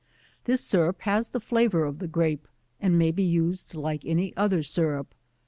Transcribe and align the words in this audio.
This 0.45 0.61
syrup 0.63 1.01
has 1.01 1.27
the 1.29 1.39
flavor 1.39 1.85
of 1.85 1.99
the 1.99 2.07
grape, 2.07 2.47
and 2.79 2.97
may 2.97 3.11
be 3.11 3.21
used 3.21 3.75
like 3.75 4.03
any 4.03 4.35
other 4.35 4.63
syrup. 4.63 5.13